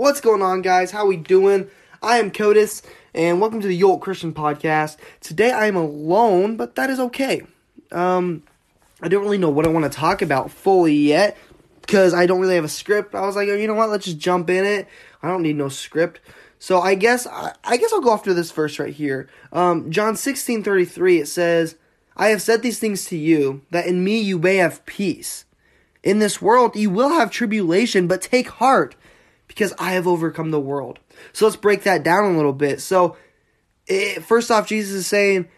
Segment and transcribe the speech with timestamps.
[0.00, 0.90] What's going on, guys?
[0.90, 1.68] How we doing?
[2.02, 2.80] I am Codis,
[3.12, 4.96] and welcome to the Yolt Christian Podcast.
[5.20, 7.42] Today I am alone, but that is okay.
[7.92, 8.42] Um,
[9.02, 11.36] I don't really know what I want to talk about fully yet
[11.82, 13.14] because I don't really have a script.
[13.14, 13.90] I was like, oh, you know what?
[13.90, 14.88] Let's just jump in it.
[15.22, 16.20] I don't need no script.
[16.58, 19.28] So I guess I, I guess I'll go after this verse right here.
[19.52, 21.18] Um, John sixteen thirty three.
[21.18, 21.76] It says,
[22.16, 25.44] "I have said these things to you, that in me you may have peace.
[26.02, 28.96] In this world you will have tribulation, but take heart."
[29.50, 31.00] Because I have overcome the world.
[31.32, 32.80] So let's break that down a little bit.
[32.80, 33.16] So,
[33.88, 35.48] it, first off, Jesus is saying,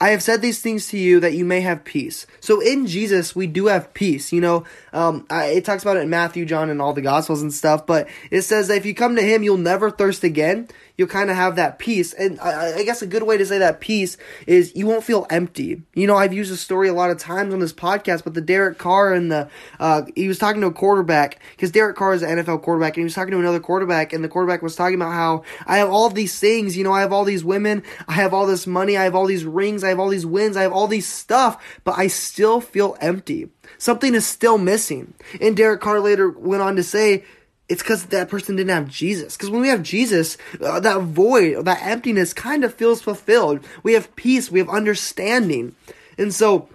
[0.00, 2.26] I have said these things to you that you may have peace.
[2.40, 4.32] So in Jesus, we do have peace.
[4.32, 7.42] You know, um, I, it talks about it in Matthew, John, and all the Gospels
[7.42, 7.86] and stuff.
[7.86, 10.68] But it says that if you come to Him, you'll never thirst again.
[11.02, 12.12] You'll kind of have that peace.
[12.12, 14.16] And I, I, guess a good way to say that peace
[14.46, 15.82] is you won't feel empty.
[15.94, 18.40] You know, I've used this story a lot of times on this podcast, but the
[18.40, 22.22] Derek Carr and the uh, he was talking to a quarterback because Derek Carr is
[22.22, 24.94] an NFL quarterback, and he was talking to another quarterback, and the quarterback was talking
[24.94, 26.76] about how I have all these things.
[26.76, 29.26] You know, I have all these women, I have all this money, I have all
[29.26, 32.60] these rings, I have all these wins, I have all these stuff, but I still
[32.60, 33.50] feel empty.
[33.76, 35.14] Something is still missing.
[35.40, 37.24] And Derek Carr later went on to say,
[37.68, 39.36] it's because that person didn't have Jesus.
[39.36, 43.60] Because when we have Jesus, uh, that void, that emptiness kind of feels fulfilled.
[43.82, 45.74] We have peace, we have understanding.
[46.18, 46.68] And so,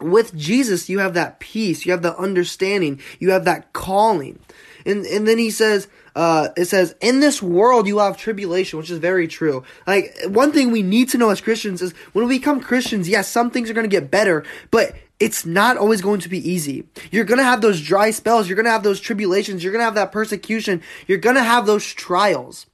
[0.00, 4.38] with Jesus, you have that peace, you have the understanding, you have that calling.
[4.86, 8.90] And, and then he says, uh, it says, in this world you have tribulation, which
[8.90, 9.62] is very true.
[9.86, 13.28] Like, one thing we need to know as Christians is when we become Christians, yes,
[13.28, 16.88] some things are going to get better, but it's not always going to be easy.
[17.10, 18.48] You're going to have those dry spells.
[18.48, 19.62] You're going to have those tribulations.
[19.62, 20.82] You're going to have that persecution.
[21.06, 22.66] You're going to have those trials.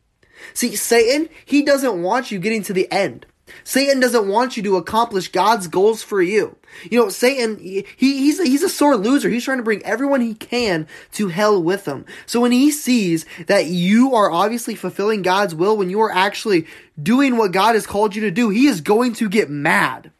[0.55, 3.27] See, Satan, he doesn't want you getting to the end.
[3.64, 6.56] Satan doesn't want you to accomplish God's goals for you.
[6.91, 9.28] You know, Satan, he, he's, a, he's a sore loser.
[9.28, 12.05] He's trying to bring everyone he can to hell with him.
[12.27, 16.67] So when he sees that you are obviously fulfilling God's will, when you are actually
[17.00, 20.11] doing what God has called you to do, he is going to get mad.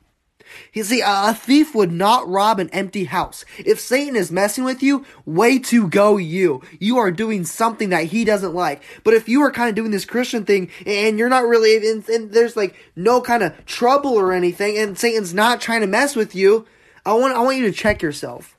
[0.77, 3.47] You see, a thief would not rob an empty house.
[3.57, 6.61] If Satan is messing with you, way to go you.
[6.79, 8.83] You are doing something that he doesn't like.
[9.03, 12.07] But if you are kind of doing this Christian thing and you're not really, and,
[12.11, 16.15] and there's like no kind of trouble or anything and Satan's not trying to mess
[16.15, 16.67] with you,
[17.07, 18.59] I want, I want you to check yourself.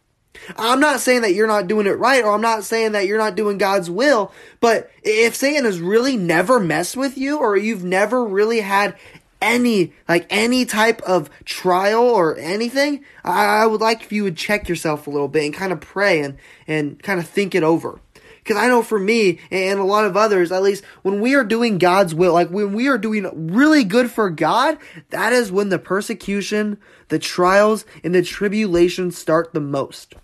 [0.58, 3.18] I'm not saying that you're not doing it right, or I'm not saying that you're
[3.20, 7.84] not doing God's will, but if Satan has really never messed with you, or you've
[7.84, 8.96] never really had
[9.42, 14.38] any like any type of trial or anything, I, I would like if you would
[14.38, 16.38] check yourself a little bit and kind of pray and
[16.68, 18.00] and kind of think it over.
[18.44, 21.44] Because I know for me and a lot of others, at least when we are
[21.44, 24.78] doing God's will, like when we are doing really good for God,
[25.10, 26.78] that is when the persecution,
[27.10, 30.16] the trials, and the tribulations start the most.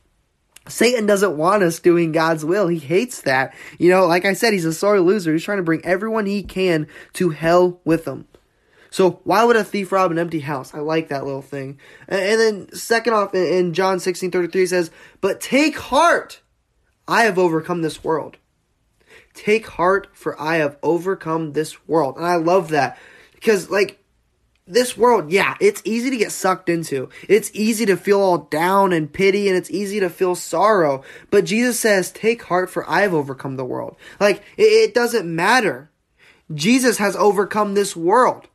[0.69, 2.69] Satan doesn't want us doing God's will.
[2.69, 3.53] He hates that.
[3.77, 5.33] You know, like I said, he's a sorry loser.
[5.33, 8.25] He's trying to bring everyone he can to hell with him.
[8.93, 10.71] So why would a thief rob an empty house?
[10.71, 11.79] I like that little thing.
[12.07, 16.41] And, then second off, in John sixteen thirty three says, "But take heart,
[17.07, 18.37] I have overcome this world."
[19.33, 22.17] Take heart, for I have overcome this world.
[22.17, 22.99] And I love that
[23.33, 23.97] because, like,
[24.67, 27.09] this world, yeah, it's easy to get sucked into.
[27.27, 31.03] It's easy to feel all down and pity, and it's easy to feel sorrow.
[31.31, 33.95] But Jesus says, Take heart, for I have overcome the world.
[34.19, 35.89] Like, it, it doesn't matter.
[36.53, 38.49] Jesus has overcome this world.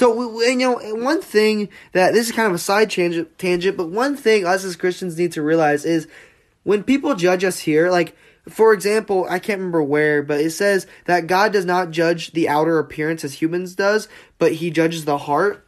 [0.00, 3.90] So, you know, one thing that this is kind of a side tangent, tangent, but
[3.90, 6.08] one thing us as Christians need to realize is
[6.62, 8.16] when people judge us here, like,
[8.48, 12.48] for example, I can't remember where, but it says that God does not judge the
[12.48, 14.08] outer appearance as humans does,
[14.38, 15.66] but he judges the heart.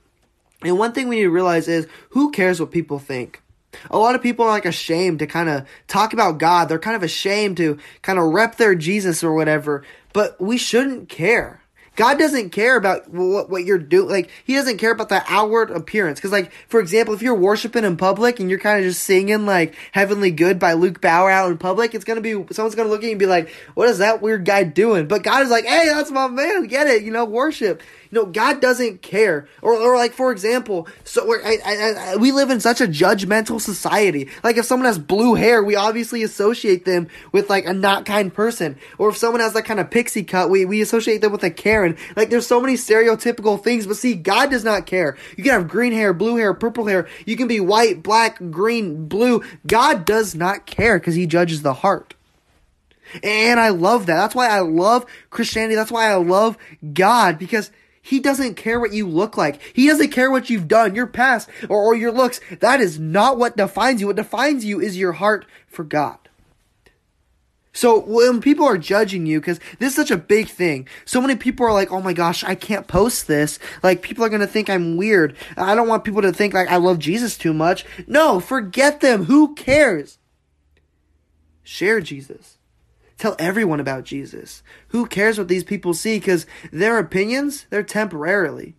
[0.62, 3.42] And one thing we need to realize is who cares what people think?
[3.90, 6.70] A lot of people are like ashamed to kind of talk about God.
[6.70, 9.84] They're kind of ashamed to kind of rep their Jesus or whatever,
[10.14, 11.61] but we shouldn't care.
[11.96, 14.08] God doesn't care about what, what you're doing.
[14.08, 16.20] Like, He doesn't care about the outward appearance.
[16.20, 19.46] Cause like, for example, if you're worshiping in public and you're kind of just singing
[19.46, 23.00] like Heavenly Good by Luke Bauer out in public, it's gonna be, someone's gonna look
[23.00, 25.06] at you and be like, what is that weird guy doing?
[25.06, 26.66] But God is like, hey, that's my man.
[26.66, 27.02] Get it.
[27.02, 27.82] You know, worship.
[28.10, 29.48] You know, God doesn't care.
[29.62, 33.58] Or, or like, for example, so I, I, I, we live in such a judgmental
[33.58, 34.28] society.
[34.44, 38.32] Like, if someone has blue hair, we obviously associate them with like a not kind
[38.32, 38.76] person.
[38.98, 41.50] Or if someone has that kind of pixie cut, we, we associate them with a
[41.50, 41.81] Karen.
[42.16, 45.16] Like, there's so many stereotypical things, but see, God does not care.
[45.36, 47.08] You can have green hair, blue hair, purple hair.
[47.26, 49.42] You can be white, black, green, blue.
[49.66, 52.14] God does not care because he judges the heart.
[53.22, 54.16] And I love that.
[54.16, 55.74] That's why I love Christianity.
[55.74, 56.56] That's why I love
[56.94, 57.70] God because
[58.00, 59.60] he doesn't care what you look like.
[59.74, 62.40] He doesn't care what you've done, your past, or, or your looks.
[62.60, 64.08] That is not what defines you.
[64.08, 66.18] What defines you is your heart for God.
[67.72, 71.36] So when people are judging you, because this is such a big thing, so many
[71.36, 74.68] people are like, "Oh my gosh, I can't post this." Like people are gonna think
[74.68, 75.34] I'm weird.
[75.56, 77.86] I don't want people to think like I love Jesus too much.
[78.06, 79.24] No, forget them.
[79.24, 80.18] Who cares?
[81.62, 82.58] Share Jesus.
[83.16, 84.62] Tell everyone about Jesus.
[84.88, 86.18] Who cares what these people see?
[86.18, 88.74] Because their opinions, they're temporarily.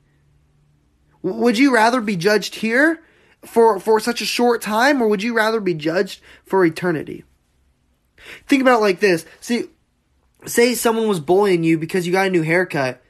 [1.24, 3.02] Would you rather be judged here
[3.44, 7.24] for for such a short time, or would you rather be judged for eternity?
[8.48, 9.26] Think about it like this.
[9.42, 9.66] See,
[10.46, 13.02] say someone was bullying you because you got a new haircut.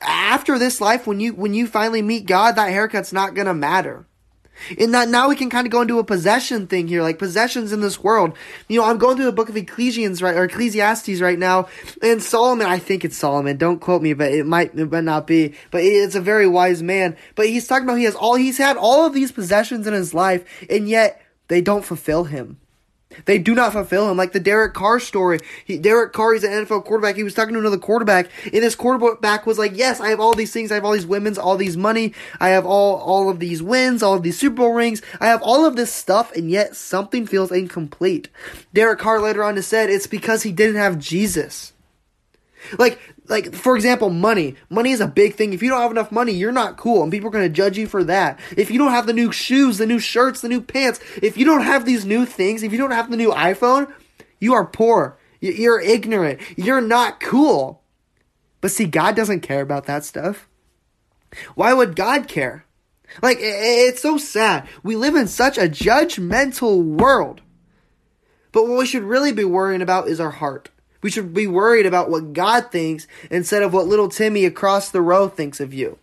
[0.00, 4.06] After this life, when you when you finally meet God, that haircut's not gonna matter.
[4.78, 7.72] And that now we can kind of go into a possession thing here, like possessions
[7.72, 8.36] in this world.
[8.68, 11.68] You know, I'm going through the book of Ecclesiastes right or Ecclesiastes right now,
[12.02, 15.26] and Solomon, I think it's Solomon, don't quote me, but it might it might not
[15.26, 15.54] be.
[15.70, 17.16] But it's a very wise man.
[17.34, 20.14] But he's talking about he has all he's had all of these possessions in his
[20.14, 22.58] life, and yet they don't fulfill him.
[23.24, 24.16] They do not fulfill him.
[24.16, 25.40] Like the Derek Carr story.
[25.64, 27.16] He, Derek Carr, he's an NFL quarterback.
[27.16, 30.34] He was talking to another quarterback, and this quarterback was like, "Yes, I have all
[30.34, 30.70] these things.
[30.70, 32.14] I have all these women's, all these money.
[32.40, 35.02] I have all all of these wins, all of these Super Bowl rings.
[35.20, 38.28] I have all of this stuff, and yet something feels incomplete."
[38.72, 41.72] Derek Carr later on has said it's because he didn't have Jesus.
[42.78, 42.98] Like
[43.32, 44.54] like for example money.
[44.70, 45.52] Money is a big thing.
[45.52, 47.76] If you don't have enough money you're not cool and people are going to judge
[47.76, 48.38] you for that.
[48.56, 51.44] If you don't have the new shoes the new shirts the new pants if you
[51.44, 53.92] don't have these new things if you don't have the new iphone
[54.38, 55.18] you are poor.
[55.40, 56.40] You're ignorant.
[56.56, 57.82] You're not cool.
[58.60, 60.48] But see god doesn't care about that stuff.
[61.54, 62.66] Why would god care?
[63.22, 64.68] Like it's so sad.
[64.82, 67.40] We live in such a judgmental world.
[68.52, 70.70] But what we should really be worrying about is our heart
[71.02, 75.02] we should be worried about what God thinks instead of what little Timmy across the
[75.02, 75.98] row thinks of you.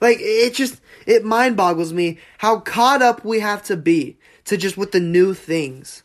[0.00, 4.56] Like, it just, it mind boggles me how caught up we have to be to
[4.56, 6.02] just with the new things.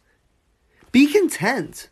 [0.92, 1.90] Be content.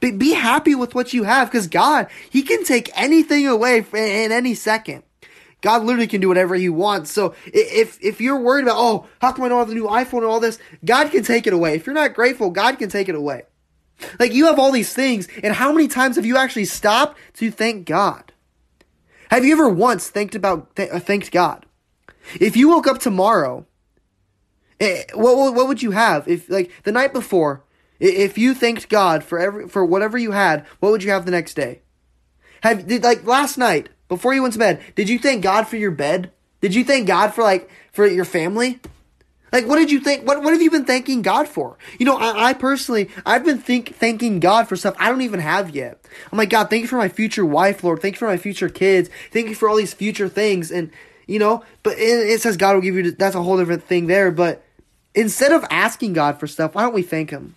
[0.00, 4.32] Be, be happy with what you have because God, He can take anything away in
[4.32, 5.02] any second.
[5.60, 7.12] God literally can do whatever He wants.
[7.12, 10.18] So if if you're worried about, oh, how come I don't have the new iPhone
[10.18, 11.74] and all this, God can take it away.
[11.74, 13.42] If you're not grateful, God can take it away.
[14.18, 17.50] Like you have all these things, and how many times have you actually stopped to
[17.50, 18.32] thank God?
[19.30, 21.66] Have you ever once thanked about th- uh, thanked God?
[22.40, 23.66] If you woke up tomorrow,
[24.80, 27.62] eh, what what would you have if like the night before?
[27.98, 31.30] If you thanked God for every for whatever you had, what would you have the
[31.30, 31.82] next day?
[32.62, 34.80] Have did like last night before you went to bed?
[34.94, 36.32] Did you thank God for your bed?
[36.60, 38.80] Did you thank God for like for your family?
[39.52, 40.26] Like, what did you think?
[40.26, 41.76] What, what have you been thanking God for?
[41.98, 45.40] You know, I, I personally, I've been think, thanking God for stuff I don't even
[45.40, 46.04] have yet.
[46.30, 48.00] I'm like, God, thank you for my future wife, Lord.
[48.00, 49.10] Thank you for my future kids.
[49.32, 50.70] Thank you for all these future things.
[50.70, 50.90] And,
[51.26, 54.30] you know, but it, says God will give you, that's a whole different thing there.
[54.30, 54.64] But
[55.14, 57.56] instead of asking God for stuff, why don't we thank Him?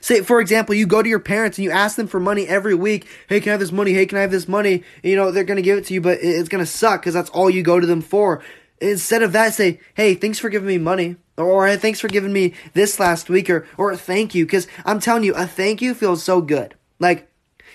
[0.00, 2.74] Say, for example, you go to your parents and you ask them for money every
[2.74, 3.08] week.
[3.28, 3.92] Hey, can I have this money?
[3.92, 4.84] Hey, can I have this money?
[5.02, 7.14] You know, they're going to give it to you, but it's going to suck because
[7.14, 8.42] that's all you go to them for.
[8.80, 11.16] Instead of that, say, hey, thanks for giving me money.
[11.36, 13.48] Or, thanks for giving me this last week.
[13.48, 14.44] Or, or thank you.
[14.44, 16.74] Because I'm telling you, a thank you feels so good.
[16.98, 17.30] Like,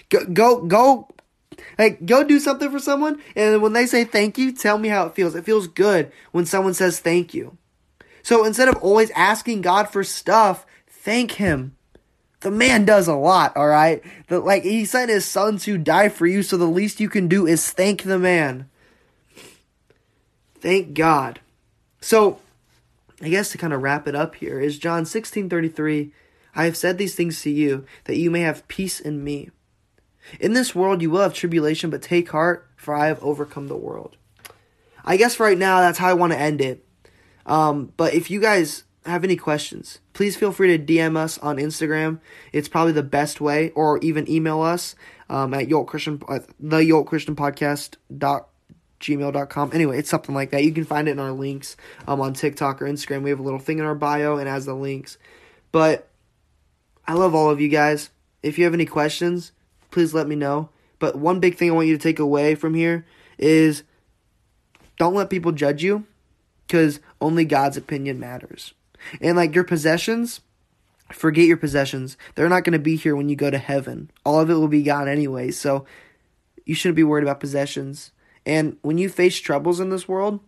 [0.09, 1.09] go, go, go,
[1.77, 3.21] like, go do something for someone.
[3.35, 5.35] And when they say thank you, tell me how it feels.
[5.35, 7.57] It feels good when someone says thank you.
[8.21, 11.75] So instead of always asking God for stuff, thank Him.
[12.39, 14.03] The man does a lot, alright?
[14.29, 17.47] Like, he sent his son to die for you, so the least you can do
[17.47, 18.69] is thank the man.
[20.63, 21.41] Thank God.
[21.99, 22.39] So,
[23.21, 26.13] I guess to kind of wrap it up here is John 16:33,
[26.55, 29.49] I have said these things to you that you may have peace in me.
[30.39, 33.75] In this world you will have tribulation, but take heart, for I have overcome the
[33.75, 34.15] world.
[35.03, 36.87] I guess right now that's how I want to end it.
[37.45, 41.57] Um, but if you guys have any questions, please feel free to DM us on
[41.57, 42.21] Instagram.
[42.53, 44.95] It's probably the best way, or even email us
[45.29, 48.47] um, at Yolt Christian, uh, the Yolt Christian Podcast dot
[49.03, 49.71] gmail.com.
[49.73, 50.63] Anyway, it's something like that.
[50.63, 53.21] You can find it in our links um, on TikTok or Instagram.
[53.21, 55.17] We have a little thing in our bio and has the links.
[55.71, 56.07] But
[57.05, 58.09] I love all of you guys.
[58.41, 59.51] If you have any questions,
[59.91, 60.69] please let me know.
[60.99, 63.05] But one big thing I want you to take away from here
[63.37, 63.83] is
[64.97, 66.05] don't let people judge you
[66.65, 68.73] because only God's opinion matters.
[69.19, 70.39] And like your possessions,
[71.11, 72.17] forget your possessions.
[72.35, 74.11] They're not going to be here when you go to heaven.
[74.25, 75.51] All of it will be gone anyway.
[75.51, 75.85] So
[76.65, 78.11] you shouldn't be worried about possessions.
[78.45, 80.39] And when you face troubles in this world,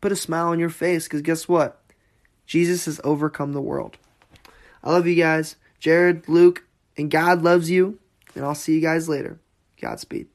[0.00, 1.80] put a smile on your face because guess what?
[2.46, 3.96] Jesus has overcome the world.
[4.84, 5.56] I love you guys.
[5.80, 6.64] Jared, Luke,
[6.96, 7.98] and God loves you.
[8.34, 9.40] And I'll see you guys later.
[9.80, 10.28] Godspeed.